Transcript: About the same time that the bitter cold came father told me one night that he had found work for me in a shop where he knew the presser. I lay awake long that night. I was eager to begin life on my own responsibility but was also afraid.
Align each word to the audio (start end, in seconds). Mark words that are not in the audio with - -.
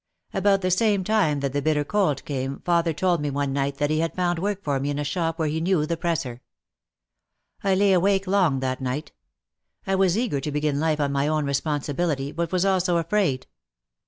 About 0.33 0.61
the 0.61 0.71
same 0.71 1.03
time 1.03 1.41
that 1.41 1.53
the 1.53 1.61
bitter 1.61 1.83
cold 1.83 2.25
came 2.25 2.59
father 2.65 2.91
told 2.91 3.21
me 3.21 3.29
one 3.29 3.53
night 3.53 3.77
that 3.77 3.91
he 3.91 3.99
had 3.99 4.15
found 4.15 4.39
work 4.39 4.63
for 4.63 4.79
me 4.79 4.89
in 4.89 4.97
a 4.97 5.03
shop 5.03 5.37
where 5.37 5.47
he 5.47 5.61
knew 5.61 5.85
the 5.85 5.95
presser. 5.95 6.41
I 7.63 7.75
lay 7.75 7.93
awake 7.93 8.25
long 8.25 8.61
that 8.61 8.81
night. 8.81 9.11
I 9.85 9.93
was 9.93 10.17
eager 10.17 10.39
to 10.41 10.51
begin 10.51 10.79
life 10.79 10.99
on 10.99 11.11
my 11.11 11.27
own 11.27 11.45
responsibility 11.45 12.31
but 12.31 12.51
was 12.51 12.65
also 12.65 12.97
afraid. 12.97 13.45